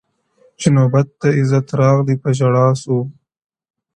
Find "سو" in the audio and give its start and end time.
2.81-2.97